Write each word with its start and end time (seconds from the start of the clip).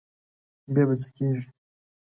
بیا 0.73 0.83
به 0.87 0.95
څه 1.01 1.09
کېږي. 1.15 1.49